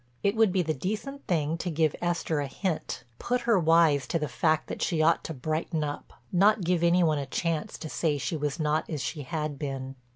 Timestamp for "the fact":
4.17-4.65